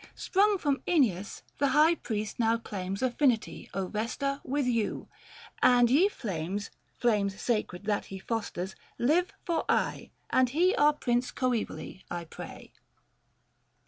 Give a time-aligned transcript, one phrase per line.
[0.15, 4.41] Sprung from ^Eneas, the high priest now claims Affinity, Vesta!
[4.43, 5.07] with you.
[5.61, 10.93] And ye flames, Flames sacred that he fosters, live for aye: 460 And he our
[10.93, 12.73] Prince coevally, I pray.